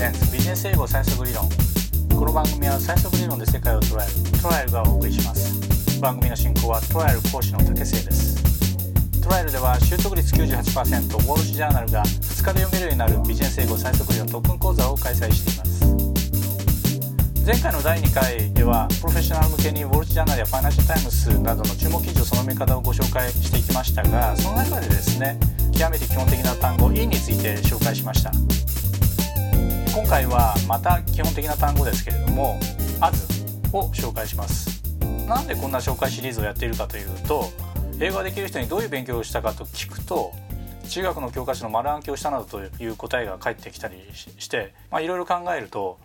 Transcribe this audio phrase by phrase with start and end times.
[0.00, 1.46] ゼンツビジネス英語最速理論
[2.18, 6.00] この番組は最速理論で世界を捉えるトライアルがお送りします。
[6.00, 9.20] 番組の進行はトライアル講師の竹瀬です。
[9.20, 15.84] トライアルでは習得率98%ウォール・シジャーナルが2日で読めるようになるビジネス英語最速理論特訓講座を開催しています。
[17.44, 25.38] 前回の第2回ではプロフェッショナル向けにウォール・ジャーナルやファイナンシャル・タイムスなどの注目記事をその見方をご紹介していきましたがその中でですね
[25.76, 28.59] 極めて基本的な単語 in について紹介しました。
[30.10, 32.58] 回はまた基本的な単語ですけれども
[33.00, 34.82] as を紹介します。
[35.28, 37.44] なんでこんな紹介シリーズをやっているかというと
[38.00, 40.32] 英語ができる人にどういう勉強をしたかと聞くと
[40.88, 45.96] 中学の教科書の丸暗記をしたなどという答えが返ってきたりしていろいろ考えると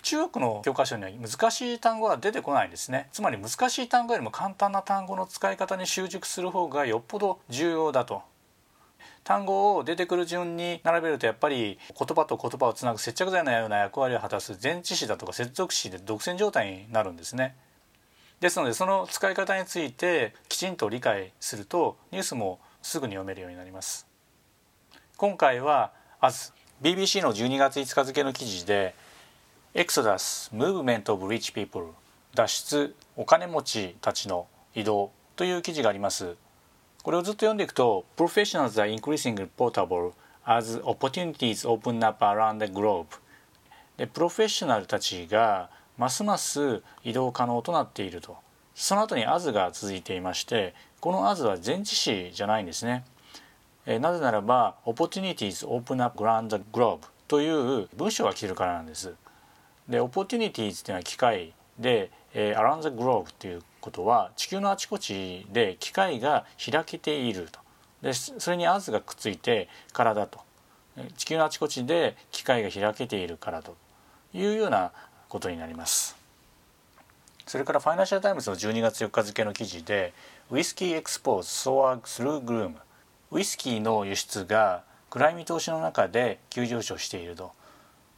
[0.00, 3.10] 中学の教科書には難しい単語は出てこないんですね。
[3.12, 8.22] つまり難しい単語よりも簡単な単語の使い方に習熟する方がよっぽど重要だと。
[9.24, 17.56] 単語を出てくる順に並べるとやっぱり言葉と言葉をつなぐ接着剤のような役割を果たす前置詞だとか接続詞で独占状態になるんですね。
[18.40, 24.06] ですのでその使い方についてきちんと理解するとニュースもすぐに読めるようになります。
[25.16, 26.52] 今回は As
[26.82, 28.94] BBC の12月5日付の記事で
[29.74, 31.92] Exodus Movement of Rich People
[32.34, 36.36] 脱出お金持ちたちの移動という記事があります
[37.04, 40.12] これをずっと読んでいくと Professionals are increasingly portable
[40.46, 43.04] as opportunities open up around the globe
[43.98, 48.38] でプロフェッショナルたちがますます移動可能となっていると
[48.74, 53.04] その後に as が続いていましてこの as は前置詞じゃないんですね
[53.84, 59.12] えなぜならば opportunities open up around the globe という文章が来てるからなんです
[59.90, 67.60] で opportunities っていうのは機会で、えー、around the globe っていうことは地球のあちこちで機会が開けていると。
[68.02, 70.40] でそれに as がくっついてからだと。
[71.16, 73.76] 地球のあちこちで機会が開けているからと。
[74.34, 74.90] いうような
[75.28, 76.16] ことになります。
[77.46, 80.12] それからファイナンシャル・タイムズの12月4日付の記事で
[80.50, 82.76] Whisky exports soar through gloom
[83.30, 87.52] ウイスキーの輸出が暗い見通しの中で急上昇していると。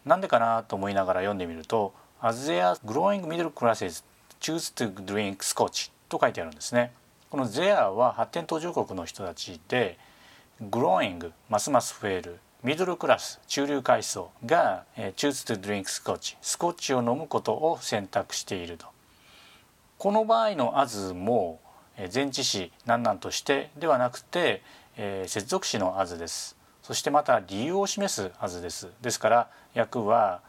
[0.04, 4.04] なんでかなと思いながら読んでみると As they are growing middle classes
[4.40, 6.92] choose to drink scotch と書いてあるんですね。
[7.30, 9.98] この there は発展途上国の人たちで
[10.62, 18.86] growing ますます増えるミドルクラス中流階層が、え、choose to drink scotch スコッチを飲むことを選択していると。
[19.98, 21.60] この場合の as も
[22.12, 24.62] 前置詞何々としてではなくて、
[24.96, 26.56] えー、接続詞の as です。
[26.82, 28.88] そしてまた理由を示す as です。
[29.00, 30.40] ですから訳は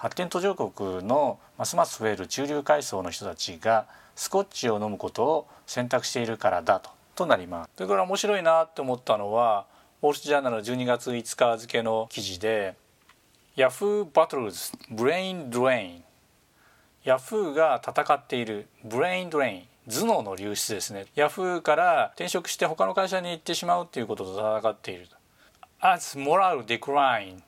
[0.00, 3.84] 発展途上国のますます増える中流階層の人たちが
[4.16, 6.88] スコッチを飲むことを選択しているからだと。
[7.14, 7.70] となります。
[7.76, 9.66] それから面白いなって思ったのは
[10.00, 12.76] ウォール・スジャーナル12月5日付の記事で
[13.58, 16.00] Yahoo Battles Brain Drain
[17.04, 19.66] ヤフーが戦っている brain drain。
[19.86, 21.04] 頭脳の流出ですね。
[21.14, 25.08] ヤフーから転職して他の会社に行ってしまうということと戦っている
[25.80, 27.42] as morale decline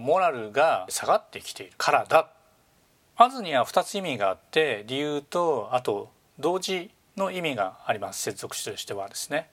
[0.00, 2.30] モラルが下がってきているからだ。
[3.16, 8.22] as には2つ意味があって理由とあと同時の意味があります。
[8.22, 9.50] 接続詞としてはですね。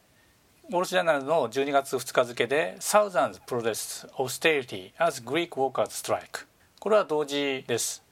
[0.70, 6.46] ウォール・ジャーナルの12月2日付で Thousands protest austerity as Greek workers strike
[6.80, 8.04] これは同時です。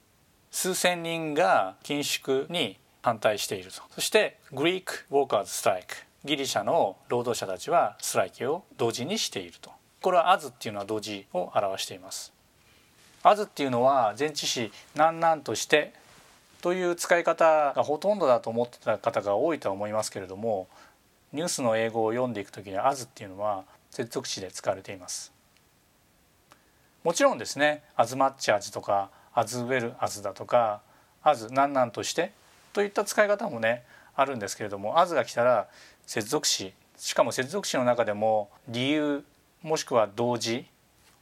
[0.51, 3.81] 数千人が緊縮に反対していると。
[3.91, 9.74] そして Greek workers strike ギリシャの労働者たちはストライキを同時にしていると。
[10.05, 12.31] これは as っていうのは同時を表しています。
[13.23, 15.93] as っていうのは前置詞なんなんとして
[16.61, 20.67] という使い方がほとんどだと思ってた方が多いとは思いますけれども
[21.33, 25.33] ニュースの英語を読んでいく時に as っていうのは接続詞で使われています。
[27.03, 30.81] もちろんですね as much as とか as well as だとか
[31.23, 32.31] as なんなんとして
[32.73, 33.81] といった使い方もね
[34.15, 35.67] あるんですけれども as が来たら
[36.05, 39.25] 接続詞しかも接続詞の中でも理由
[39.65, 40.67] もしくは同時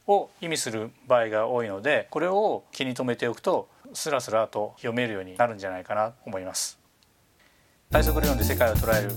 [0.06, 6.78] を意味する場合が多いのでこれを気に留めておくとスラスラと読めるようになるんじゃないかなと思います。
[7.90, 9.12] 最速理論で世界を捉える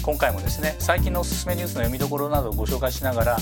[0.00, 3.36] 今回もですね最近のおすすめニュースの読みどころなどをご紹介しながら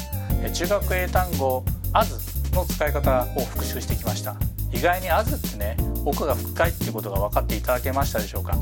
[0.54, 1.62] 中学英単語
[1.92, 2.14] as
[2.54, 4.36] の使い方を復習してきました。
[4.72, 8.56] 意外に as ってね奥が深いっていうことが分かっていただけましたでしょうか。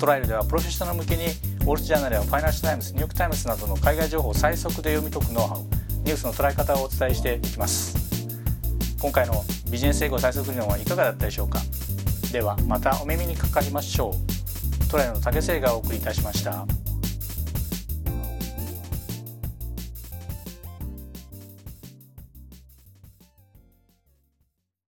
[0.00, 1.26] トライルではプロフェッショナル向けに
[1.60, 5.58] ウォール・ジャーナルやファイナンシャル・タイムズニューヨーク・タイムズなどの海外情報を最速で読み解くノウハウ
[6.04, 7.96] ニュースの捉え方をお伝えしていきます。
[9.00, 11.60] 今回のビジネス英語最速理論はいかがだったでしょうか？
[12.32, 14.90] ではまたお耳にかかりましょう。
[14.90, 16.66] トライの竹瀬がお送りいたしました。